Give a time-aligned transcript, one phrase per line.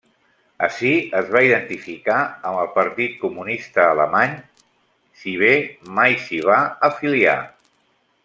[0.67, 2.15] Ací es va identificar
[2.51, 4.33] amb el Partit Comunista Alemany
[5.21, 5.53] si bé
[5.99, 7.39] mai s'hi va afiliar.